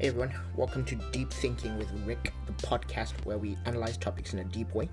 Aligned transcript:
Hey 0.00 0.06
everyone, 0.06 0.32
welcome 0.54 0.84
to 0.84 0.94
Deep 1.10 1.32
Thinking 1.32 1.76
with 1.76 1.90
Rick, 2.06 2.32
the 2.46 2.52
podcast 2.64 3.14
where 3.24 3.36
we 3.36 3.58
analyze 3.66 3.96
topics 3.96 4.32
in 4.32 4.38
a 4.38 4.44
deep 4.44 4.72
way 4.72 4.88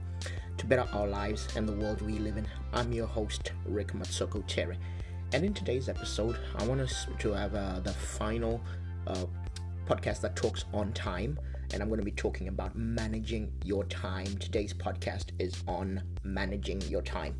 to 0.57 0.65
better 0.65 0.87
our 0.93 1.05
lives 1.05 1.47
and 1.55 1.69
the 1.69 1.73
world 1.73 2.01
we 2.01 2.13
live 2.13 2.37
in. 2.37 2.47
I'm 2.73 2.91
your 2.91 3.05
host, 3.05 3.51
Rick 3.67 3.89
Matsoko 3.89 4.43
Tere. 4.47 4.77
And 5.31 5.45
in 5.45 5.53
today's 5.53 5.89
episode, 5.89 6.39
I 6.55 6.65
want 6.65 6.81
us 6.81 7.05
to 7.19 7.33
have 7.33 7.53
uh, 7.53 7.81
the 7.81 7.91
final 7.91 8.59
uh, 9.05 9.25
podcast 9.85 10.21
that 10.21 10.35
talks 10.35 10.65
on 10.73 10.91
time, 10.93 11.39
and 11.71 11.83
I'm 11.83 11.89
going 11.89 11.99
to 11.99 12.05
be 12.05 12.09
talking 12.09 12.47
about 12.47 12.75
managing 12.75 13.51
your 13.63 13.83
time. 13.83 14.35
Today's 14.39 14.73
podcast 14.73 15.25
is 15.37 15.63
on 15.67 16.01
managing 16.23 16.81
your 16.81 17.03
time. 17.03 17.39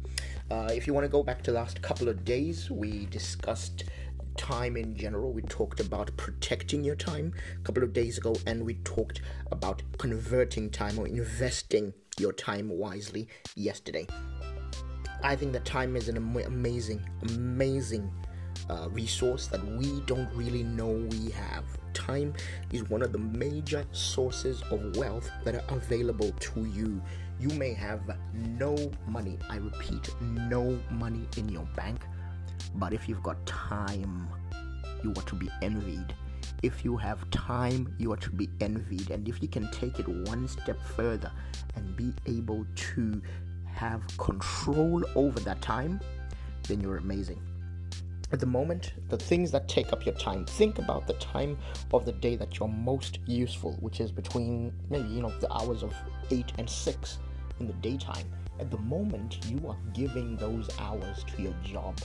Uh, 0.52 0.70
if 0.72 0.86
you 0.86 0.94
want 0.94 1.06
to 1.06 1.10
go 1.10 1.24
back 1.24 1.42
to 1.42 1.52
the 1.52 1.58
last 1.58 1.82
couple 1.82 2.10
of 2.10 2.24
days, 2.24 2.70
we 2.70 3.08
discussed 3.08 3.86
time 4.38 4.78
in 4.78 4.96
general. 4.96 5.32
We 5.32 5.42
talked 5.44 5.80
about 5.80 6.16
protecting 6.18 6.84
your 6.84 6.96
time 6.96 7.34
a 7.60 7.64
couple 7.64 7.84
of 7.84 7.94
days 7.94 8.18
ago, 8.18 8.36
and 8.46 8.66
we 8.66 8.76
talked 8.84 9.22
about 9.52 9.82
converting 9.98 10.70
time 10.70 11.00
or 11.00 11.08
investing 11.08 11.94
your 12.20 12.34
time 12.34 12.70
wisely 12.70 13.28
yesterday. 13.56 14.08
I 15.24 15.36
think 15.36 15.54
that 15.54 15.66
time 15.66 15.96
is 15.96 16.10
an 16.10 16.18
am- 16.18 16.38
amazing, 16.38 17.08
amazing 17.24 18.12
uh, 18.70 18.90
resource 18.92 19.48
that 19.48 19.64
we 19.78 20.02
don't 20.02 20.30
really 20.34 20.64
know 20.64 21.08
we 21.10 21.32
have. 21.32 21.64
Time 21.94 22.34
is 22.72 22.90
one 22.90 23.02
of 23.02 23.12
the 23.12 23.20
major 23.20 23.86
sources 23.92 24.62
of 24.72 24.96
wealth 24.98 25.30
that 25.44 25.56
are 25.56 25.76
available 25.76 26.32
to 26.40 26.66
you. 26.66 27.02
You 27.40 27.50
may 27.50 27.74
have 27.74 28.02
no 28.34 28.92
money, 29.08 29.38
I 29.50 29.58
repeat, 29.58 30.10
no 30.22 30.80
money 30.92 31.28
in 31.38 31.50
your 31.50 31.68
bank, 31.76 32.02
but 32.78 32.94
if 32.94 33.08
you've 33.08 33.24
got 33.24 33.44
time, 33.46 34.28
you 35.04 35.12
are 35.12 35.24
to 35.24 35.36
be 35.36 35.50
envied. 35.62 36.14
If 36.64 36.84
you 36.84 36.98
have 36.98 37.30
time, 37.30 37.94
you 37.98 38.12
are 38.14 38.18
to 38.18 38.32
be 38.32 38.50
envied. 38.60 39.12
And 39.12 39.28
if 39.28 39.42
you 39.42 39.48
can 39.48 39.70
take 39.72 40.00
it 40.00 40.08
one 40.08 40.48
step 40.48 40.82
further 40.96 41.32
and 41.76 41.96
be 41.96 42.14
able 42.26 42.66
to 42.76 43.22
have 43.74 44.02
control 44.18 45.04
over 45.16 45.40
that 45.42 45.62
time, 45.62 46.00
then 46.68 46.82
you're 46.82 46.98
amazing. 46.98 47.42
At 48.32 48.40
the 48.40 48.46
moment, 48.46 48.94
the 49.10 49.18
things 49.18 49.52
that 49.52 49.68
take 49.68 49.94
up 49.94 50.06
your 50.06 50.16
time, 50.16 50.46
think 50.46 50.80
about 50.80 51.06
the 51.06 51.14
time 51.14 51.58
of 51.94 52.06
the 52.06 52.12
day 52.12 52.36
that 52.36 52.58
you're 52.58 52.68
most 52.68 53.20
useful, 53.28 53.74
which 53.82 54.00
is 54.00 54.12
between 54.12 54.74
maybe, 54.90 55.08
you 55.10 55.22
know, 55.22 55.38
the 55.40 55.54
hours 55.54 55.84
of 55.84 55.94
8 56.32 56.54
and 56.58 56.70
6 56.70 57.20
in 57.60 57.68
the 57.68 57.74
daytime. 57.74 58.26
At 58.60 58.72
the 58.72 58.80
moment, 58.80 59.46
you 59.46 59.68
are 59.68 59.78
giving 59.94 60.38
those 60.38 60.70
hours 60.80 61.24
to 61.36 61.42
your 61.42 61.54
job 61.64 62.00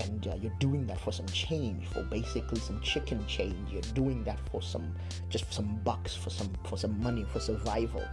and 0.00 0.26
uh, 0.26 0.34
you're 0.40 0.56
doing 0.58 0.86
that 0.86 0.98
for 0.98 1.12
some 1.12 1.26
change 1.26 1.86
for 1.88 2.02
basically 2.02 2.58
some 2.58 2.80
chicken 2.80 3.24
change. 3.26 3.70
You're 3.70 3.82
doing 3.94 4.24
that 4.24 4.38
for 4.50 4.62
some 4.62 4.94
just 5.28 5.52
some 5.52 5.80
bucks 5.84 6.14
for 6.14 6.30
some 6.30 6.50
for 6.64 6.76
some 6.78 7.00
money 7.02 7.24
for 7.32 7.40
survival. 7.40 8.04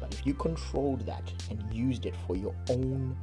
But 0.00 0.14
if 0.14 0.24
you 0.24 0.34
controlled 0.34 1.04
that 1.06 1.32
and 1.50 1.62
used 1.72 2.06
it 2.06 2.14
for 2.26 2.36
your 2.36 2.54
own 2.70 3.16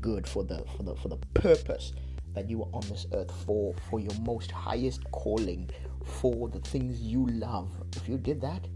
good 0.00 0.26
for 0.26 0.44
the 0.44 0.64
for 0.76 0.82
the 0.84 0.94
for 0.96 1.08
the 1.08 1.18
purpose 1.34 1.92
that 2.34 2.48
you 2.48 2.62
are 2.62 2.68
on 2.72 2.82
this 2.88 3.06
earth 3.12 3.32
for 3.44 3.74
for 3.90 4.00
your 4.00 4.14
most 4.20 4.50
highest 4.50 5.10
calling 5.10 5.68
for 6.04 6.48
the 6.48 6.60
things 6.60 7.00
you 7.02 7.26
love 7.26 7.68
if 7.96 8.08
you 8.08 8.16
did 8.16 8.40
that 8.40 8.66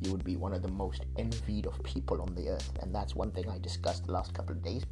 you 0.00 0.10
would 0.10 0.24
be 0.24 0.36
one 0.36 0.52
of 0.52 0.60
the 0.60 0.68
most 0.68 1.06
envied 1.16 1.66
of 1.66 1.82
people 1.82 2.20
on 2.20 2.34
the 2.34 2.48
earth. 2.48 2.70
And 2.82 2.94
that's 2.94 3.14
one 3.14 3.30
thing 3.30 3.48
i 3.48 3.58
discussed 3.58 4.06
the 4.06 4.12
last 4.12 4.34
couple 4.34 4.56
of 4.56 4.62
days 4.62 4.84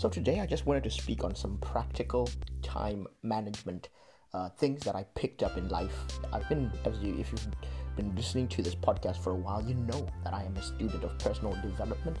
so 0.00 0.08
today 0.08 0.40
I 0.40 0.46
just 0.46 0.64
wanted 0.64 0.82
to 0.84 0.90
speak 0.90 1.24
on 1.24 1.34
some 1.34 1.58
practical 1.58 2.26
time 2.62 3.06
management 3.22 3.90
uh, 4.32 4.48
things 4.48 4.82
that 4.84 4.96
I 4.96 5.04
picked 5.14 5.42
up 5.42 5.58
in 5.58 5.68
life. 5.68 5.92
I've 6.32 6.48
been, 6.48 6.72
as 6.86 6.98
you, 7.00 7.18
if 7.18 7.30
you've 7.30 7.46
been 7.96 8.16
listening 8.16 8.48
to 8.48 8.62
this 8.62 8.74
podcast 8.74 9.18
for 9.18 9.32
a 9.32 9.34
while, 9.34 9.62
you 9.62 9.74
know 9.74 10.06
that 10.24 10.32
I 10.32 10.44
am 10.44 10.56
a 10.56 10.62
student 10.62 11.04
of 11.04 11.18
personal 11.18 11.52
development, 11.60 12.16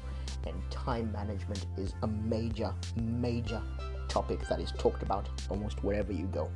and 0.46 0.54
time 0.70 1.10
management 1.10 1.64
is 1.78 1.94
a 2.02 2.06
major, 2.06 2.74
major 3.00 3.62
topic 4.08 4.46
that 4.50 4.60
is 4.60 4.72
talked 4.72 5.02
about 5.02 5.30
almost 5.48 5.82
wherever 5.82 6.12
you 6.12 6.26
go. 6.26 6.50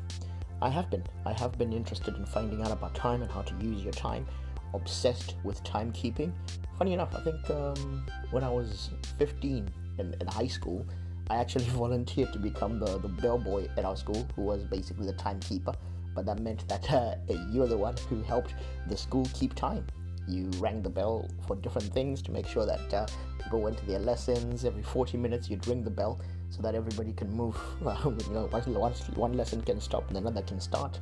I 0.61 0.69
have 0.69 0.91
been, 0.91 1.05
I 1.25 1.33
have 1.33 1.57
been 1.57 1.73
interested 1.73 2.17
in 2.17 2.27
finding 2.27 2.61
out 2.61 2.71
about 2.71 2.95
time 2.95 3.23
and 3.23 3.31
how 3.31 3.41
to 3.41 3.55
use 3.65 3.83
your 3.83 3.95
time. 3.95 4.27
Obsessed 4.75 5.37
with 5.43 5.65
timekeeping. 5.65 6.35
Funny 6.79 6.93
enough, 6.93 7.15
I 7.15 7.21
think 7.23 7.49
um, 7.49 8.05
when 8.31 8.45
I 8.45 8.51
was 8.51 8.91
15 9.19 9.71
in, 9.99 10.15
in 10.21 10.27
high 10.27 10.49
school, 10.49 10.85
I 11.31 11.37
actually 11.37 11.65
volunteered 11.71 12.33
to 12.33 12.39
become 12.39 12.79
the, 12.79 12.99
the 12.99 13.09
bellboy 13.09 13.69
at 13.77 13.85
our 13.85 13.97
school, 13.97 14.27
who 14.37 14.43
was 14.43 14.65
basically 14.65 15.07
the 15.07 15.15
timekeeper. 15.15 15.75
But 16.15 16.27
that 16.27 16.41
meant 16.41 16.67
that 16.69 16.91
uh, 16.93 17.17
you're 17.51 17.67
the 17.67 17.77
one 17.77 17.97
who 18.09 18.23
helped 18.23 18.55
the 18.89 18.97
school 18.97 19.27
keep 19.35 19.55
time. 19.55 19.87
You 20.27 20.51
rang 20.59 20.83
the 20.83 20.91
bell 20.91 21.29
for 21.47 21.57
different 21.57 21.93
things 21.93 22.23
to 22.23 22.33
make 22.33 22.47
sure 22.47 22.65
that 22.65 22.95
uh, 22.95 23.07
people 23.43 23.61
went 23.61 23.77
to 23.79 23.87
their 23.87 23.99
lessons. 23.99 24.65
Every 24.65 24.83
40 24.83 25.19
minutes, 25.19 25.51
you'd 25.51 25.67
ring 25.67 25.85
the 25.85 25.91
bell 25.91 26.21
so 26.51 26.63
that 26.63 26.75
everybody 26.75 27.13
can 27.13 27.31
move. 27.31 27.57
you 27.81 28.33
know, 28.33 28.49
once 28.53 29.09
one 29.11 29.35
lesson 29.35 29.61
can 29.61 29.81
stop 29.81 30.09
and 30.09 30.17
another 30.17 30.43
can 30.43 30.61
start. 30.61 30.99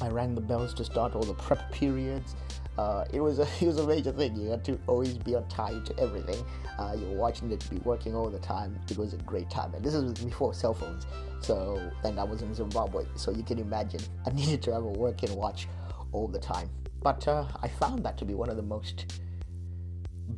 I 0.00 0.08
rang 0.08 0.34
the 0.34 0.40
bells 0.40 0.74
to 0.74 0.84
start 0.84 1.14
all 1.14 1.22
the 1.22 1.34
prep 1.34 1.72
periods. 1.72 2.36
Uh, 2.78 3.04
it 3.12 3.20
was 3.20 3.38
a 3.38 3.42
it 3.60 3.66
was 3.66 3.78
a 3.78 3.86
major 3.86 4.12
thing. 4.12 4.36
You 4.36 4.50
had 4.50 4.64
to 4.64 4.78
always 4.86 5.16
be 5.16 5.34
on 5.34 5.48
time 5.48 5.84
to 5.84 5.98
everything. 5.98 6.44
Uh, 6.78 6.96
you're 6.98 7.16
watching 7.16 7.50
it 7.50 7.68
be 7.70 7.78
working 7.78 8.14
all 8.14 8.28
the 8.28 8.38
time. 8.38 8.78
It 8.90 8.98
was 8.98 9.14
a 9.14 9.18
great 9.18 9.50
time, 9.50 9.74
and 9.74 9.84
this 9.84 9.94
was 9.94 10.12
before 10.14 10.54
cell 10.54 10.74
phones. 10.74 11.06
So 11.40 11.80
and 12.04 12.18
I 12.18 12.24
was 12.24 12.42
in 12.42 12.54
Zimbabwe, 12.54 13.04
so 13.14 13.30
you 13.30 13.42
can 13.42 13.58
imagine 13.58 14.00
I 14.26 14.30
needed 14.30 14.62
to 14.62 14.72
have 14.72 14.82
a 14.82 14.88
working 14.88 15.34
watch 15.34 15.68
all 16.12 16.28
the 16.28 16.38
time. 16.38 16.68
But 17.02 17.26
uh, 17.28 17.46
I 17.62 17.68
found 17.68 18.04
that 18.04 18.18
to 18.18 18.24
be 18.24 18.34
one 18.34 18.50
of 18.50 18.56
the 18.56 18.62
most 18.62 19.20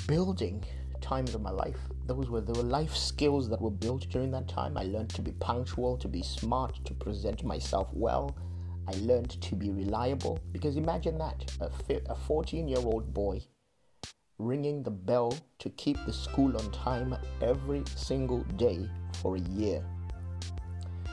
building 0.07 0.65
times 1.01 1.35
of 1.35 1.41
my 1.41 1.51
life. 1.51 1.79
Those 2.07 2.31
were 2.31 2.41
there 2.41 2.55
were 2.55 2.69
life 2.69 2.95
skills 2.95 3.49
that 3.51 3.61
were 3.61 3.71
built 3.71 4.09
during 4.11 4.31
that 4.33 4.49
time. 4.49 4.77
I 4.77 4.85
learned 4.85 5.11
to 5.11 5.23
be 5.23 5.33
punctual, 5.33 5.97
to 5.99 6.09
be 6.09 6.23
smart, 6.23 6.85
to 6.85 6.95
present 6.95 7.45
myself 7.45 7.89
well 7.93 8.37
I 8.89 8.93
learned 9.03 9.41
to 9.43 9.55
be 9.55 9.71
reliable 9.71 10.41
because 10.51 10.77
imagine 10.77 11.19
that 11.19 11.45
a 11.61 12.15
14 12.15 12.67
year 12.67 12.79
old 12.79 13.13
boy 13.13 13.43
ringing 14.39 14.83
the 14.83 14.91
bell 14.91 15.37
to 15.59 15.69
keep 15.71 15.99
the 16.07 16.13
school 16.13 16.57
on 16.57 16.71
time 16.73 17.15
every 17.43 17.83
single 17.97 18.45
day 18.57 18.89
for 19.21 19.37
a 19.37 19.41
year. 19.41 19.85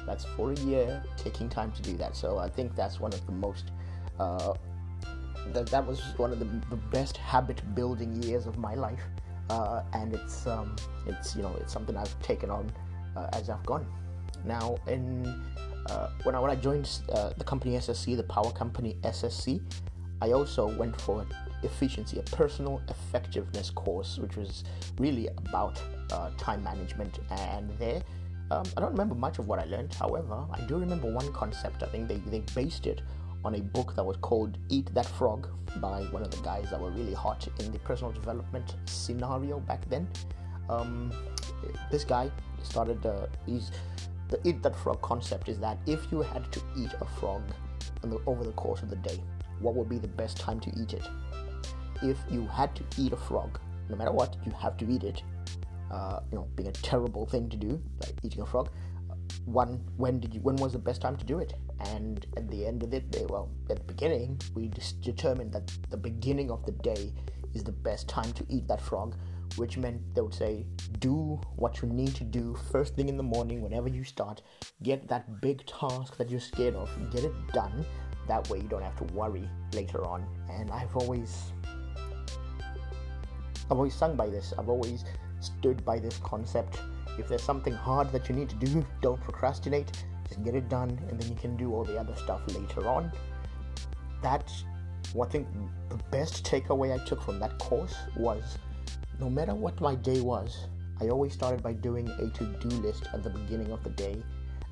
That's 0.05 0.23
for 0.23 0.53
a 0.53 0.55
year 0.59 1.03
taking 1.17 1.49
time 1.49 1.71
to 1.73 1.81
do 1.81 1.97
that. 1.97 2.15
So 2.15 2.37
I 2.37 2.47
think 2.47 2.75
that's 2.75 2.99
one 3.01 3.11
of 3.11 3.25
the 3.25 3.33
most, 3.33 3.71
uh, 4.19 4.53
that, 5.47 5.67
that 5.67 5.85
was 5.85 6.01
one 6.15 6.31
of 6.31 6.39
the, 6.39 6.45
the 6.69 6.77
best 6.77 7.17
habit 7.17 7.61
building 7.75 8.21
years 8.23 8.45
of 8.45 8.57
my 8.57 8.75
life. 8.75 9.03
Uh, 9.49 9.83
and 9.93 10.13
it's, 10.13 10.47
um, 10.47 10.75
it's, 11.07 11.35
you 11.35 11.41
know, 11.41 11.53
it's 11.59 11.73
something 11.73 11.97
I've 11.97 12.21
taken 12.21 12.49
on 12.49 12.71
uh, 13.17 13.27
as 13.33 13.49
I've 13.49 13.65
gone. 13.65 13.85
Now, 14.45 14.77
in 14.87 15.25
uh, 15.87 16.09
when 16.23 16.35
I 16.35 16.39
when 16.39 16.51
I 16.51 16.55
joined 16.55 16.89
uh, 17.11 17.31
the 17.37 17.43
company 17.43 17.75
SSE, 17.77 18.17
the 18.17 18.23
power 18.23 18.51
company 18.51 18.97
SSE, 19.03 19.61
I 20.21 20.31
also 20.31 20.67
went 20.67 20.99
for 21.01 21.25
efficiency, 21.63 22.19
a 22.19 22.23
personal 22.23 22.81
effectiveness 22.89 23.69
course, 23.69 24.17
which 24.17 24.37
was 24.37 24.63
really 24.97 25.27
about 25.37 25.81
uh, 26.11 26.31
time 26.37 26.63
management. 26.63 27.19
And 27.29 27.69
there, 27.77 28.01
um, 28.51 28.63
I 28.77 28.81
don't 28.81 28.91
remember 28.91 29.15
much 29.15 29.39
of 29.39 29.47
what 29.47 29.59
I 29.59 29.65
learned. 29.65 29.93
However, 29.93 30.45
I 30.51 30.61
do 30.61 30.77
remember 30.77 31.11
one 31.11 31.31
concept. 31.33 31.83
I 31.83 31.87
think 31.87 32.07
they, 32.07 32.17
they 32.17 32.39
based 32.53 32.87
it 32.87 33.01
on 33.43 33.55
a 33.55 33.61
book 33.61 33.95
that 33.95 34.03
was 34.03 34.17
called 34.17 34.57
Eat 34.69 34.91
That 34.93 35.05
Frog 35.05 35.47
by 35.79 36.01
one 36.05 36.23
of 36.23 36.31
the 36.31 36.41
guys 36.41 36.69
that 36.71 36.79
were 36.79 36.91
really 36.91 37.13
hot 37.13 37.47
in 37.59 37.71
the 37.71 37.79
personal 37.79 38.11
development 38.11 38.75
scenario 38.85 39.59
back 39.59 39.87
then. 39.89 40.07
Um, 40.69 41.11
this 41.91 42.03
guy 42.03 42.31
started, 42.63 43.05
uh, 43.05 43.27
he's 43.45 43.71
the 44.29 44.39
eat 44.47 44.61
that 44.63 44.75
frog 44.75 45.01
concept 45.01 45.49
is 45.49 45.59
that 45.59 45.77
if 45.85 46.11
you 46.11 46.21
had 46.21 46.51
to 46.51 46.61
eat 46.77 46.91
a 46.99 47.05
frog 47.19 47.43
the, 48.01 48.19
over 48.25 48.43
the 48.43 48.51
course 48.53 48.81
of 48.81 48.89
the 48.89 48.95
day, 48.97 49.21
what 49.59 49.75
would 49.75 49.89
be 49.89 49.97
the 49.97 50.07
best 50.07 50.37
time 50.37 50.59
to 50.59 50.69
eat 50.81 50.93
it? 50.93 51.07
If 52.01 52.17
you 52.29 52.45
had 52.47 52.75
to 52.75 52.83
eat 52.97 53.13
a 53.13 53.17
frog, 53.17 53.59
no 53.89 53.95
matter 53.95 54.11
what, 54.11 54.35
you 54.45 54.51
have 54.53 54.77
to 54.77 54.89
eat 54.89 55.03
it. 55.03 55.23
Uh, 55.91 56.19
you 56.31 56.37
know, 56.37 56.47
being 56.55 56.67
a 56.67 56.73
terrible 56.73 57.25
thing 57.25 57.49
to 57.49 57.57
do, 57.57 57.81
like 58.01 58.13
eating 58.23 58.41
a 58.41 58.45
frog. 58.45 58.69
One, 59.45 59.79
when 59.97 60.19
did 60.19 60.33
you? 60.33 60.41
When 60.41 60.55
was 60.55 60.73
the 60.73 60.79
best 60.79 61.01
time 61.01 61.15
to 61.17 61.25
do 61.25 61.39
it? 61.39 61.53
And 61.79 62.25
at 62.35 62.49
the 62.49 62.65
end 62.65 62.83
of 62.83 62.93
it, 62.93 63.11
they, 63.11 63.25
well, 63.25 63.49
at 63.69 63.77
the 63.77 63.83
beginning, 63.83 64.41
we 64.55 64.69
just 64.69 65.01
determined 65.01 65.53
that 65.53 65.71
the 65.89 65.97
beginning 65.97 66.49
of 66.49 66.65
the 66.65 66.71
day 66.71 67.13
is 67.53 67.63
the 67.63 67.71
best 67.71 68.09
time 68.09 68.33
to 68.33 68.45
eat 68.49 68.67
that 68.67 68.81
frog 68.81 69.15
which 69.55 69.77
meant 69.77 70.01
they 70.13 70.21
would 70.21 70.33
say, 70.33 70.65
do 70.99 71.39
what 71.55 71.81
you 71.81 71.87
need 71.87 72.15
to 72.15 72.23
do 72.23 72.55
first 72.71 72.95
thing 72.95 73.09
in 73.09 73.17
the 73.17 73.23
morning 73.23 73.61
whenever 73.61 73.89
you 73.89 74.03
start. 74.03 74.41
Get 74.83 75.07
that 75.07 75.41
big 75.41 75.65
task 75.65 76.17
that 76.17 76.29
you're 76.29 76.39
scared 76.39 76.75
of, 76.75 76.89
get 77.11 77.23
it 77.23 77.33
done. 77.53 77.85
That 78.27 78.49
way 78.49 78.59
you 78.59 78.67
don't 78.67 78.83
have 78.83 78.95
to 78.97 79.13
worry 79.13 79.47
later 79.73 80.03
on. 80.05 80.25
And 80.49 80.71
I've 80.71 80.95
always 80.95 81.51
I've 83.69 83.77
always 83.77 83.95
sung 83.95 84.15
by 84.15 84.27
this. 84.27 84.53
I've 84.57 84.69
always 84.69 85.05
stood 85.39 85.83
by 85.85 85.99
this 85.99 86.17
concept. 86.23 86.81
If 87.17 87.27
there's 87.27 87.43
something 87.43 87.73
hard 87.73 88.11
that 88.11 88.29
you 88.29 88.35
need 88.35 88.49
to 88.49 88.55
do, 88.55 88.85
don't 89.01 89.21
procrastinate. 89.21 89.91
Just 90.27 90.43
get 90.43 90.55
it 90.55 90.69
done 90.69 90.99
and 91.09 91.19
then 91.19 91.29
you 91.29 91.35
can 91.35 91.55
do 91.55 91.73
all 91.73 91.83
the 91.83 91.99
other 91.99 92.15
stuff 92.15 92.41
later 92.47 92.87
on. 92.87 93.11
That 94.21 94.51
one 95.13 95.29
thing, 95.29 95.47
the 95.89 95.97
best 96.11 96.43
takeaway 96.43 96.99
I 96.99 97.03
took 97.05 97.21
from 97.21 97.39
that 97.39 97.57
course 97.59 97.95
was 98.17 98.57
no 99.19 99.29
matter 99.29 99.53
what 99.53 99.79
my 99.81 99.95
day 99.95 100.21
was, 100.21 100.67
I 101.01 101.09
always 101.09 101.33
started 101.33 101.61
by 101.61 101.73
doing 101.73 102.07
a 102.07 102.29
to 102.29 102.45
do 102.59 102.69
list 102.77 103.07
at 103.13 103.23
the 103.23 103.29
beginning 103.29 103.71
of 103.71 103.83
the 103.83 103.89
day. 103.91 104.21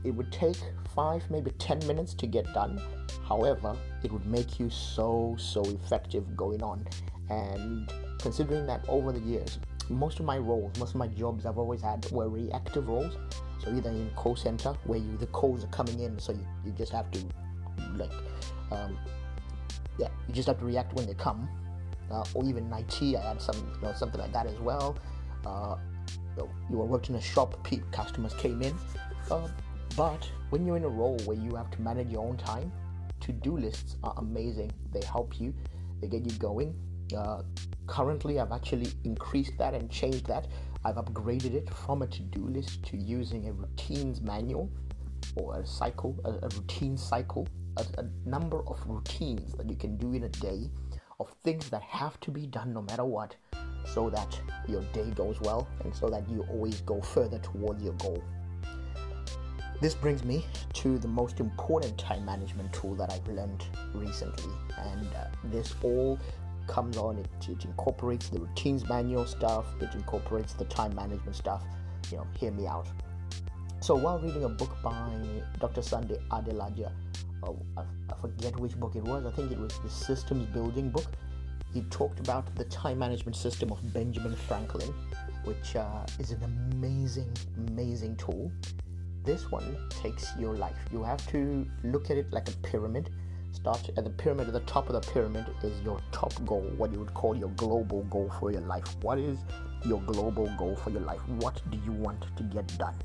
It 0.03 0.11
would 0.11 0.31
take 0.31 0.57
five, 0.93 1.23
maybe 1.29 1.51
10 1.51 1.85
minutes 1.87 2.13
to 2.15 2.27
get 2.27 2.51
done. 2.53 2.81
However, 3.27 3.75
it 4.03 4.11
would 4.11 4.25
make 4.25 4.59
you 4.59 4.69
so, 4.69 5.35
so 5.37 5.63
effective 5.63 6.35
going 6.35 6.61
on. 6.61 6.85
And 7.29 7.91
considering 8.19 8.65
that 8.67 8.85
over 8.89 9.11
the 9.11 9.21
years, 9.21 9.59
most 9.89 10.19
of 10.19 10.25
my 10.25 10.37
roles, 10.37 10.77
most 10.77 10.91
of 10.91 10.95
my 10.95 11.07
jobs 11.07 11.45
I've 11.45 11.57
always 11.57 11.81
had 11.81 12.05
were 12.11 12.29
reactive 12.29 12.87
roles. 12.87 13.17
So 13.63 13.73
either 13.73 13.89
in 13.89 14.09
call 14.15 14.35
center 14.35 14.73
where 14.85 14.99
you 14.99 15.17
the 15.17 15.27
calls 15.27 15.63
are 15.63 15.67
coming 15.67 15.99
in, 16.01 16.19
so 16.19 16.33
you, 16.33 16.45
you 16.65 16.71
just 16.73 16.91
have 16.91 17.09
to 17.11 17.19
like 17.95 18.11
um, 18.71 18.97
yeah, 19.97 20.07
you 20.27 20.33
just 20.33 20.47
have 20.47 20.59
to 20.59 20.65
react 20.65 20.93
when 20.93 21.05
they 21.05 21.13
come. 21.13 21.47
Uh, 22.13 22.23
or 22.33 22.45
even 22.45 22.71
IT, 22.71 23.15
I 23.15 23.29
had 23.29 23.41
some 23.41 23.55
you 23.75 23.87
know 23.87 23.93
something 23.93 24.19
like 24.19 24.31
that 24.33 24.45
as 24.45 24.59
well. 24.59 24.97
Uh, 25.45 25.77
you, 26.69 26.77
were 26.77 26.85
working 26.85 27.15
in 27.15 27.21
a 27.21 27.23
shop, 27.23 27.67
customers 27.91 28.33
came 28.35 28.61
in. 28.61 28.73
Uh, 29.29 29.47
but 29.95 30.29
when 30.49 30.65
you're 30.65 30.77
in 30.77 30.83
a 30.83 30.89
role 30.89 31.17
where 31.25 31.37
you 31.37 31.55
have 31.55 31.69
to 31.71 31.81
manage 31.81 32.09
your 32.09 32.23
own 32.23 32.37
time, 32.37 32.71
to-do 33.19 33.57
lists 33.57 33.97
are 34.03 34.13
amazing. 34.17 34.71
They 34.91 35.01
help 35.05 35.39
you, 35.39 35.53
they 36.01 36.07
get 36.07 36.25
you 36.25 36.37
going. 36.37 36.75
Uh, 37.15 37.43
currently, 37.87 38.39
I've 38.39 38.51
actually 38.51 38.91
increased 39.03 39.53
that 39.59 39.73
and 39.73 39.89
changed 39.89 40.25
that. 40.27 40.47
I've 40.83 40.95
upgraded 40.95 41.53
it 41.53 41.69
from 41.69 42.01
a 42.01 42.07
to-do 42.07 42.47
list 42.47 42.83
to 42.85 42.97
using 42.97 43.47
a 43.47 43.53
routines 43.53 44.21
manual 44.21 44.69
or 45.35 45.59
a 45.59 45.65
cycle, 45.65 46.15
a, 46.25 46.31
a 46.31 46.49
routine 46.49 46.97
cycle 46.97 47.47
a, 47.77 47.85
a 47.99 48.29
number 48.29 48.67
of 48.67 48.81
routines 48.87 49.53
that 49.53 49.69
you 49.69 49.75
can 49.75 49.97
do 49.97 50.13
in 50.13 50.23
a 50.23 50.29
day 50.29 50.69
of 51.19 51.29
things 51.43 51.69
that 51.69 51.81
have 51.81 52.19
to 52.21 52.31
be 52.31 52.47
done 52.47 52.73
no 52.73 52.81
matter 52.81 53.05
what 53.05 53.35
so 53.85 54.09
that 54.09 54.39
your 54.67 54.81
day 54.93 55.09
goes 55.15 55.39
well 55.41 55.67
and 55.83 55.93
so 55.95 56.09
that 56.09 56.27
you 56.29 56.45
always 56.49 56.81
go 56.81 57.01
further 57.01 57.39
towards 57.39 57.83
your 57.83 57.93
goal. 57.93 58.23
This 59.81 59.95
brings 59.95 60.23
me 60.23 60.45
to 60.75 60.97
the 60.97 61.07
most 61.07 61.39
important 61.39 61.97
time 61.97 62.25
management 62.25 62.71
tool 62.71 62.95
that 62.95 63.11
I've 63.11 63.27
learned 63.27 63.65
recently, 63.93 64.53
and 64.77 65.07
uh, 65.07 65.25
this 65.45 65.75
all 65.83 66.17
comes 66.67 66.95
on 66.95 67.17
it, 67.17 67.27
it 67.49 67.65
incorporates 67.65 68.29
the 68.29 68.39
routines 68.39 68.87
manual 68.87 69.25
stuff, 69.25 69.65
it 69.81 69.93
incorporates 69.93 70.53
the 70.53 70.65
time 70.65 70.95
management 70.95 71.35
stuff. 71.35 71.63
You 72.11 72.17
know, 72.17 72.27
hear 72.37 72.51
me 72.51 72.65
out. 72.65 72.87
So 73.81 73.95
while 73.95 74.19
reading 74.19 74.45
a 74.45 74.49
book 74.49 74.71
by 74.81 75.11
Dr. 75.59 75.81
Sunday 75.81 76.17
Adelaja 76.31 76.91
oh, 77.47 77.57
I, 77.77 77.81
I 78.09 78.15
forget 78.21 78.57
which 78.59 78.79
book 78.79 78.95
it 78.95 79.03
was. 79.03 79.25
I 79.25 79.31
think 79.31 79.51
it 79.51 79.59
was 79.59 79.77
the 79.79 79.89
Systems 79.89 80.45
Building 80.47 80.89
book. 80.89 81.07
He 81.73 81.81
talked 81.83 82.19
about 82.19 82.53
the 82.55 82.65
time 82.65 82.99
management 82.99 83.35
system 83.35 83.71
of 83.71 83.93
Benjamin 83.93 84.35
Franklin, 84.35 84.93
which 85.43 85.75
uh, 85.75 86.05
is 86.19 86.31
an 86.31 86.43
amazing, 86.71 87.31
amazing 87.69 88.15
tool. 88.15 88.51
This 89.23 89.51
one 89.51 89.77
takes 89.89 90.31
your 90.37 90.53
life. 90.55 90.75
You 90.91 91.03
have 91.03 91.25
to 91.31 91.65
look 91.83 92.11
at 92.11 92.17
it 92.17 92.31
like 92.31 92.47
a 92.49 92.51
pyramid. 92.57 93.09
Start 93.51 93.89
at 93.97 94.03
the 94.03 94.09
pyramid. 94.09 94.47
At 94.47 94.53
the 94.53 94.59
top 94.61 94.89
of 94.89 94.93
the 94.93 95.11
pyramid 95.11 95.45
is 95.63 95.79
your 95.81 95.99
top 96.11 96.33
goal, 96.45 96.69
what 96.77 96.91
you 96.91 96.99
would 96.99 97.13
call 97.13 97.35
your 97.35 97.49
global 97.49 98.03
goal 98.03 98.31
for 98.39 98.51
your 98.51 98.61
life. 98.61 98.83
What 99.01 99.17
is 99.17 99.39
your 99.85 100.01
global 100.01 100.47
goal 100.57 100.75
for 100.75 100.89
your 100.89 101.01
life? 101.01 101.21
What 101.39 101.61
do 101.71 101.79
you 101.85 101.91
want 101.91 102.23
to 102.35 102.43
get 102.43 102.77
done? 102.77 102.95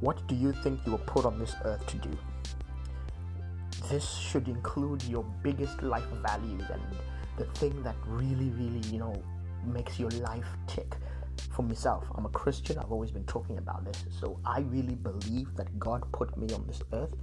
What 0.00 0.26
do 0.28 0.34
you 0.34 0.52
think 0.52 0.80
you 0.84 0.92
were 0.92 0.98
put 0.98 1.24
on 1.24 1.38
this 1.38 1.54
earth 1.64 1.86
to 1.86 1.96
do? 1.96 2.10
This 3.88 4.08
should 4.14 4.48
include 4.48 5.02
your 5.04 5.24
biggest 5.42 5.82
life 5.82 6.08
values 6.22 6.64
and 6.72 6.82
the 7.36 7.44
thing 7.58 7.82
that 7.82 7.96
really, 8.06 8.50
really, 8.50 8.80
you 8.88 8.98
know, 8.98 9.14
makes 9.64 9.98
your 9.98 10.10
life 10.10 10.46
tick. 10.66 10.94
For 11.50 11.62
myself, 11.62 12.04
I'm 12.14 12.24
a 12.26 12.30
Christian. 12.30 12.78
I've 12.78 12.92
always 12.92 13.10
been 13.10 13.24
talking 13.24 13.58
about 13.58 13.84
this. 13.84 14.04
So 14.20 14.38
I 14.44 14.60
really 14.60 14.94
believe 14.94 15.54
that 15.56 15.78
God 15.78 16.02
put 16.12 16.36
me 16.36 16.52
on 16.54 16.66
this 16.66 16.80
earth 16.92 17.14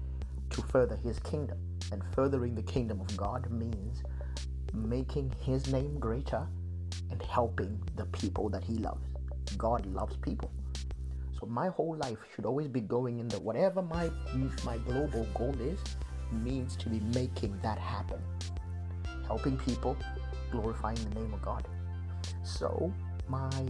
to 0.51 0.61
further 0.63 0.95
His 0.97 1.19
kingdom. 1.19 1.57
And 1.91 2.01
furthering 2.13 2.55
the 2.55 2.63
kingdom 2.63 3.01
of 3.01 3.15
God 3.17 3.49
means 3.51 4.03
making 4.73 5.33
His 5.39 5.71
name 5.71 5.99
greater 5.99 6.47
and 7.11 7.21
helping 7.21 7.79
the 7.95 8.05
people 8.05 8.49
that 8.49 8.63
He 8.63 8.75
loves. 8.75 9.05
God 9.57 9.85
loves 9.85 10.17
people. 10.17 10.51
So 11.39 11.47
my 11.47 11.67
whole 11.67 11.97
life 11.97 12.17
should 12.33 12.45
always 12.45 12.67
be 12.67 12.81
going 12.81 13.19
in 13.19 13.27
the 13.27 13.39
whatever 13.39 13.81
my 13.81 14.09
my 14.63 14.77
global 14.77 15.27
goal 15.35 15.55
is, 15.59 15.79
means 16.31 16.75
to 16.77 16.89
be 16.89 16.99
making 17.13 17.57
that 17.61 17.77
happen. 17.77 18.19
Helping 19.25 19.57
people, 19.57 19.97
glorifying 20.51 20.97
the 21.09 21.19
name 21.19 21.33
of 21.33 21.41
God. 21.41 21.67
So, 22.43 22.91
my 23.27 23.65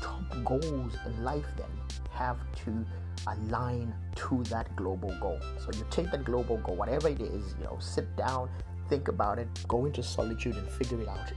top 0.00 0.44
goals 0.44 0.96
in 1.06 1.24
life 1.24 1.46
then 1.56 1.70
have 2.10 2.38
to 2.64 2.84
align 3.26 3.94
to 4.16 4.42
that 4.44 4.74
global 4.76 5.16
goal. 5.20 5.40
So, 5.58 5.70
you 5.76 5.84
take 5.90 6.10
that 6.10 6.24
global 6.24 6.58
goal, 6.58 6.76
whatever 6.76 7.08
it 7.08 7.20
is, 7.20 7.54
you 7.58 7.64
know, 7.64 7.78
sit 7.80 8.14
down, 8.16 8.50
think 8.88 9.08
about 9.08 9.38
it, 9.38 9.48
go 9.68 9.86
into 9.86 10.02
solitude 10.02 10.56
and 10.56 10.68
figure 10.70 11.00
it 11.00 11.08
out. 11.08 11.32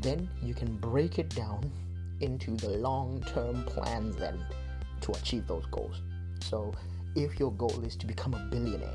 Then 0.00 0.28
you 0.42 0.54
can 0.54 0.76
break 0.76 1.18
it 1.18 1.30
down 1.30 1.70
into 2.20 2.52
the 2.56 2.70
long 2.70 3.22
term 3.26 3.64
plans 3.64 4.16
then 4.16 4.38
to 5.02 5.12
achieve 5.12 5.46
those 5.46 5.66
goals. 5.66 6.02
So, 6.40 6.72
if 7.14 7.38
your 7.38 7.52
goal 7.52 7.84
is 7.84 7.96
to 7.96 8.06
become 8.06 8.34
a 8.34 8.48
billionaire, 8.50 8.94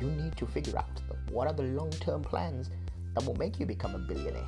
you 0.00 0.10
need 0.10 0.36
to 0.36 0.46
figure 0.46 0.78
out 0.78 1.02
what 1.30 1.46
are 1.46 1.52
the 1.52 1.62
long 1.62 1.90
term 1.90 2.22
plans 2.22 2.70
that 3.14 3.24
will 3.24 3.36
make 3.36 3.58
you 3.58 3.66
become 3.66 3.94
a 3.94 3.98
billionaire. 3.98 4.44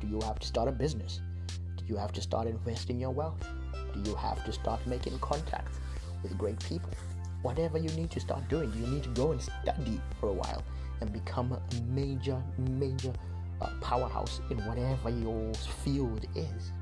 Do 0.00 0.06
you 0.06 0.20
have 0.20 0.38
to 0.38 0.46
start 0.46 0.68
a 0.68 0.72
business? 0.72 1.20
Do 1.76 1.84
you 1.86 1.96
have 1.96 2.12
to 2.12 2.20
start 2.20 2.46
investing 2.46 3.00
your 3.00 3.10
wealth? 3.10 3.46
Do 3.94 4.10
you 4.10 4.16
have 4.16 4.44
to 4.44 4.52
start 4.52 4.86
making 4.86 5.18
contacts 5.20 5.78
with 6.22 6.36
great 6.36 6.58
people? 6.60 6.90
Whatever 7.42 7.78
you 7.78 7.90
need 7.90 8.10
to 8.12 8.20
start 8.20 8.48
doing, 8.48 8.72
you 8.72 8.86
need 8.86 9.02
to 9.04 9.10
go 9.10 9.32
and 9.32 9.40
study 9.40 10.00
for 10.18 10.30
a 10.30 10.32
while 10.32 10.62
and 11.00 11.12
become 11.12 11.52
a 11.52 11.60
major, 11.90 12.42
major 12.58 13.12
uh, 13.60 13.68
powerhouse 13.80 14.40
in 14.50 14.58
whatever 14.66 15.10
your 15.10 15.52
field 15.84 16.26
is. 16.34 16.72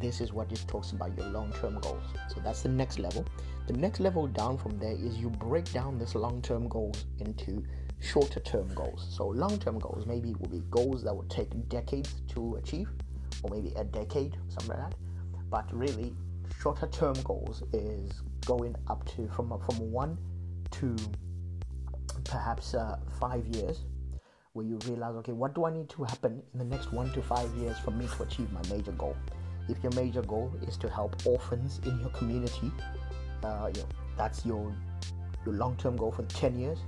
This 0.00 0.20
is 0.20 0.32
what 0.32 0.50
it 0.52 0.64
talks 0.66 0.92
about 0.92 1.16
your 1.16 1.26
long 1.26 1.52
term 1.60 1.78
goals. 1.80 2.04
So 2.28 2.40
that's 2.40 2.62
the 2.62 2.68
next 2.68 2.98
level. 2.98 3.24
The 3.66 3.74
next 3.74 4.00
level 4.00 4.26
down 4.26 4.58
from 4.58 4.78
there 4.78 4.92
is 4.92 5.16
you 5.18 5.30
break 5.30 5.70
down 5.72 5.98
this 5.98 6.14
long 6.14 6.42
term 6.42 6.68
goals 6.68 7.04
into 7.18 7.64
shorter 8.00 8.40
term 8.40 8.68
goals. 8.74 9.06
So, 9.10 9.26
long 9.28 9.58
term 9.58 9.78
goals 9.78 10.06
maybe 10.06 10.34
will 10.34 10.48
be 10.48 10.62
goals 10.70 11.04
that 11.04 11.14
would 11.14 11.30
take 11.30 11.68
decades 11.68 12.22
to 12.28 12.56
achieve, 12.56 12.88
or 13.42 13.50
maybe 13.50 13.72
a 13.76 13.84
decade, 13.84 14.36
something 14.48 14.70
like 14.70 14.90
that. 14.90 14.94
But 15.50 15.72
really, 15.72 16.14
shorter 16.60 16.86
term 16.86 17.14
goals 17.24 17.62
is 17.72 18.22
going 18.46 18.74
up 18.88 19.06
to 19.16 19.28
from 19.28 19.48
from 19.48 19.92
one 19.92 20.18
to 20.72 20.96
perhaps 22.24 22.74
uh, 22.74 22.98
five 23.18 23.46
years, 23.48 23.84
where 24.52 24.66
you 24.66 24.78
realize, 24.86 25.14
okay, 25.16 25.32
what 25.32 25.54
do 25.54 25.64
I 25.64 25.72
need 25.72 25.88
to 25.90 26.04
happen 26.04 26.42
in 26.52 26.58
the 26.58 26.64
next 26.64 26.92
one 26.92 27.12
to 27.12 27.22
five 27.22 27.52
years 27.54 27.78
for 27.78 27.90
me 27.90 28.06
to 28.16 28.22
achieve 28.22 28.50
my 28.52 28.62
major 28.70 28.92
goal? 28.92 29.16
If 29.68 29.82
your 29.82 29.92
major 29.92 30.22
goal 30.22 30.52
is 30.66 30.76
to 30.78 30.88
help 30.88 31.26
orphans 31.26 31.80
in 31.84 31.98
your 32.00 32.10
community 32.10 32.72
uh, 33.42 33.70
you 33.74 33.82
know, 33.82 33.88
that's 34.16 34.44
your 34.44 34.74
your 35.46 35.54
long-term 35.54 35.96
goal 35.96 36.12
for 36.12 36.22
10 36.24 36.58
years 36.58 36.78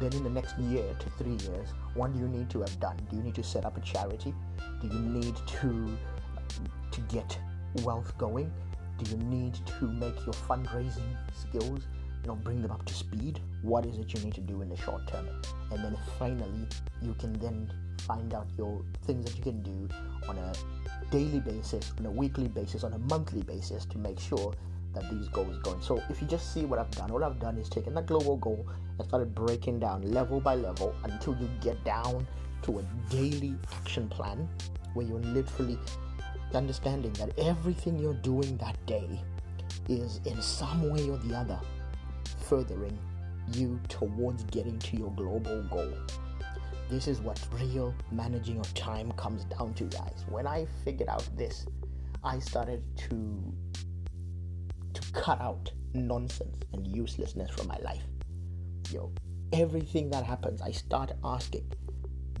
then 0.00 0.12
in 0.14 0.24
the 0.24 0.30
next 0.30 0.58
year 0.58 0.84
to 0.98 1.10
three 1.10 1.36
years 1.48 1.68
what 1.94 2.12
do 2.12 2.18
you 2.18 2.28
need 2.28 2.50
to 2.50 2.60
have 2.60 2.80
done? 2.80 2.96
Do 3.08 3.16
you 3.16 3.22
need 3.22 3.36
to 3.36 3.42
set 3.42 3.64
up 3.64 3.76
a 3.76 3.80
charity? 3.80 4.34
Do 4.80 4.88
you 4.88 4.98
need 4.98 5.36
to 5.60 5.96
to 6.90 7.00
get 7.02 7.38
wealth 7.82 8.16
going? 8.18 8.52
Do 8.98 9.10
you 9.10 9.16
need 9.24 9.54
to 9.78 9.86
make 9.86 10.16
your 10.26 10.34
fundraising 10.34 11.16
skills 11.32 11.82
you 12.22 12.28
know 12.28 12.34
bring 12.34 12.62
them 12.62 12.72
up 12.72 12.84
to 12.86 12.94
speed? 12.94 13.40
What 13.62 13.86
is 13.86 13.98
it 13.98 14.12
you 14.12 14.20
need 14.20 14.34
to 14.34 14.40
do 14.40 14.62
in 14.62 14.68
the 14.68 14.76
short 14.76 15.06
term? 15.06 15.28
And 15.70 15.84
then 15.84 15.96
finally 16.18 16.66
you 17.00 17.14
can 17.14 17.32
then 17.34 17.72
find 18.00 18.34
out 18.34 18.48
your 18.58 18.82
things 19.06 19.24
that 19.24 19.36
you 19.36 19.42
can 19.42 19.62
do 19.62 19.88
on 20.28 20.38
a 20.38 20.52
daily 21.10 21.40
basis 21.40 21.92
on 21.98 22.06
a 22.06 22.10
weekly 22.10 22.48
basis 22.48 22.84
on 22.84 22.92
a 22.92 22.98
monthly 22.98 23.42
basis 23.42 23.84
to 23.86 23.98
make 23.98 24.18
sure 24.18 24.54
that 24.94 25.10
these 25.10 25.28
goals 25.28 25.58
going. 25.58 25.82
So 25.82 26.02
if 26.08 26.20
you 26.20 26.28
just 26.28 26.52
see 26.52 26.64
what 26.64 26.78
I've 26.78 26.90
done, 26.92 27.10
all 27.10 27.24
I've 27.24 27.40
done 27.40 27.58
is 27.58 27.68
taken 27.68 27.94
that 27.94 28.06
global 28.06 28.36
goal 28.36 28.66
and 28.98 29.06
started 29.06 29.34
breaking 29.34 29.80
down 29.80 30.02
level 30.12 30.40
by 30.40 30.54
level 30.54 30.94
until 31.04 31.36
you 31.36 31.48
get 31.60 31.82
down 31.84 32.26
to 32.62 32.78
a 32.78 32.82
daily 33.10 33.54
action 33.72 34.08
plan 34.08 34.48
where 34.94 35.04
you're 35.06 35.20
literally 35.20 35.78
understanding 36.54 37.12
that 37.14 37.36
everything 37.38 37.98
you're 37.98 38.14
doing 38.14 38.56
that 38.58 38.76
day 38.86 39.20
is 39.88 40.20
in 40.24 40.40
some 40.40 40.88
way 40.90 41.10
or 41.10 41.18
the 41.18 41.34
other 41.34 41.58
furthering 42.48 42.96
you 43.52 43.78
towards 43.88 44.44
getting 44.44 44.78
to 44.78 44.96
your 44.96 45.10
global 45.12 45.62
goal. 45.64 45.92
This 46.90 47.08
is 47.08 47.20
what 47.20 47.40
real 47.52 47.94
managing 48.12 48.58
of 48.60 48.72
time 48.74 49.10
comes 49.12 49.44
down 49.44 49.74
to, 49.74 49.84
guys. 49.84 50.24
When 50.28 50.46
I 50.46 50.66
figured 50.84 51.08
out 51.08 51.26
this, 51.36 51.66
I 52.22 52.38
started 52.38 52.82
to 53.08 53.54
to 54.92 55.12
cut 55.12 55.40
out 55.40 55.72
nonsense 55.92 56.56
and 56.72 56.86
uselessness 56.86 57.50
from 57.50 57.68
my 57.68 57.78
life. 57.78 58.04
Yo, 58.90 59.12
everything 59.52 60.10
that 60.10 60.24
happens, 60.24 60.62
I 60.62 60.70
start 60.70 61.12
asking, 61.24 61.72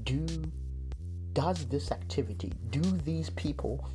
do 0.04 0.26
does 1.32 1.66
this 1.66 1.90
activity, 1.90 2.52
do 2.70 2.80
these 2.80 3.30
people 3.30 3.88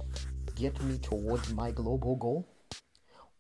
get 0.56 0.82
me 0.84 0.98
towards 0.98 1.54
my 1.54 1.72
global 1.72 2.16
goal? 2.18 2.48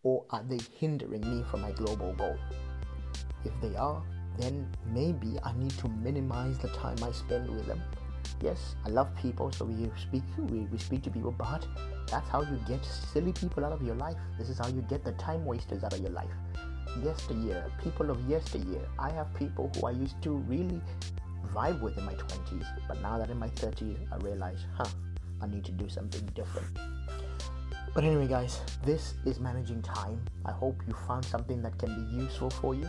Or 0.04 0.26
are 0.30 0.44
they 0.48 0.60
hindering 0.78 1.22
me 1.30 1.44
from 1.52 1.62
my 1.62 1.72
global 1.72 2.14
goal? 2.14 2.38
If 3.44 3.52
they 3.62 3.76
are, 3.76 4.02
then 4.40 4.68
maybe 4.94 5.38
I 5.44 5.54
need 5.54 5.72
to 5.80 5.90
minimize 5.90 6.58
the 6.58 6.70
time 6.70 6.98
I 7.04 7.12
spend 7.12 7.50
with 7.50 7.68
them. 7.68 7.82
Yes, 8.42 8.76
I 8.86 8.90
love 8.90 9.10
people, 9.18 9.52
so 9.52 9.66
we 9.66 9.92
speak 9.98 10.24
we, 10.38 10.60
we 10.60 10.78
speak 10.78 11.04
to 11.04 11.10
people, 11.10 11.32
but 11.32 11.68
that's 12.08 12.28
how 12.30 12.42
you 12.42 12.60
get 12.68 12.84
silly 12.86 13.34
people 13.34 13.66
out 13.66 13.74
of 13.74 13.82
your 13.82 13.96
life. 13.96 14.16
This 14.38 14.50
is 14.50 14.58
how 14.58 14.68
you 14.68 14.82
get 14.84 15.04
the 15.04 15.12
time 15.14 15.46
wasters 15.46 15.84
out 15.84 15.94
of 15.94 16.00
your 16.00 16.12
life. 16.12 16.30
Yesteryear, 17.04 17.66
people 17.84 18.10
of 18.10 18.20
yesteryear. 18.30 18.82
I 18.98 19.12
have 19.12 19.34
people 19.36 19.72
who 19.76 19.88
I 19.88 19.92
used 19.92 20.22
to 20.24 20.32
really 20.32 20.82
vibe 21.54 21.82
with 21.82 21.98
in 21.98 22.06
my 22.06 22.14
20s, 22.14 22.66
but 22.88 23.02
now 23.02 23.18
that 23.18 23.30
in 23.30 23.38
my 23.38 23.50
30s, 23.50 23.98
I 24.12 24.18
realize, 24.18 24.60
huh, 24.76 24.90
I 25.42 25.48
need 25.48 25.66
to 25.66 25.72
do 25.72 25.90
something 25.90 26.26
different. 26.34 26.68
But 27.94 28.04
anyway, 28.04 28.28
guys, 28.28 28.62
this 28.86 29.16
is 29.26 29.40
managing 29.40 29.82
time. 29.82 30.22
I 30.46 30.52
hope 30.52 30.82
you 30.88 30.94
found 31.08 31.26
something 31.26 31.62
that 31.64 31.78
can 31.78 31.94
be 32.06 32.24
useful 32.24 32.50
for 32.50 32.76
you. 32.76 32.88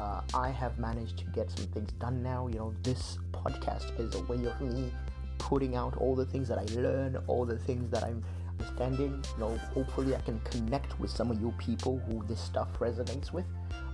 Uh, 0.00 0.22
I 0.32 0.48
have 0.48 0.78
managed 0.78 1.18
to 1.18 1.24
get 1.26 1.50
some 1.50 1.66
things 1.66 1.92
done 2.00 2.22
now. 2.22 2.48
You 2.48 2.58
know, 2.58 2.74
this 2.82 3.18
podcast 3.32 4.00
is 4.00 4.14
a 4.14 4.22
way 4.22 4.42
of 4.46 4.58
me 4.62 4.90
putting 5.36 5.76
out 5.76 5.96
all 5.98 6.14
the 6.14 6.24
things 6.24 6.48
that 6.48 6.58
I 6.58 6.64
learn, 6.80 7.18
all 7.26 7.44
the 7.44 7.58
things 7.58 7.90
that 7.90 8.02
I'm 8.04 8.24
understanding. 8.58 9.22
You 9.34 9.40
know, 9.40 9.56
hopefully 9.74 10.16
I 10.16 10.20
can 10.20 10.40
connect 10.40 10.98
with 10.98 11.10
some 11.10 11.30
of 11.30 11.38
you 11.38 11.52
people 11.58 12.00
who 12.06 12.24
this 12.26 12.40
stuff 12.40 12.68
resonates 12.78 13.30
with. 13.30 13.44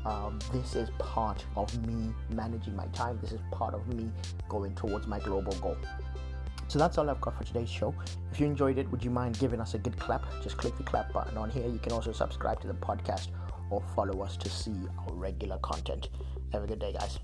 Um, 0.04 0.38
this 0.52 0.76
is 0.76 0.90
part 0.98 1.44
of 1.56 1.76
me 1.88 2.14
managing 2.30 2.76
my 2.76 2.86
time. 2.88 3.18
This 3.20 3.32
is 3.32 3.40
part 3.50 3.74
of 3.74 3.88
me 3.88 4.08
going 4.48 4.76
towards 4.76 5.08
my 5.08 5.18
global 5.18 5.54
goal. 5.54 5.76
So 6.68 6.78
that's 6.78 6.98
all 6.98 7.10
I've 7.10 7.20
got 7.20 7.36
for 7.36 7.42
today's 7.42 7.68
show. 7.68 7.92
If 8.30 8.38
you 8.38 8.46
enjoyed 8.46 8.78
it, 8.78 8.88
would 8.92 9.02
you 9.02 9.10
mind 9.10 9.40
giving 9.40 9.60
us 9.60 9.74
a 9.74 9.78
good 9.78 9.98
clap? 9.98 10.24
Just 10.42 10.56
click 10.56 10.76
the 10.76 10.84
clap 10.84 11.12
button 11.12 11.36
on 11.36 11.50
here. 11.50 11.66
You 11.66 11.80
can 11.80 11.92
also 11.92 12.12
subscribe 12.12 12.60
to 12.60 12.68
the 12.68 12.74
podcast 12.74 13.28
or 13.70 13.82
follow 13.94 14.22
us 14.22 14.36
to 14.38 14.48
see 14.48 14.76
our 14.98 15.14
regular 15.14 15.58
content. 15.58 16.08
Have 16.52 16.64
a 16.64 16.66
good 16.66 16.78
day, 16.78 16.92
guys. 16.92 17.18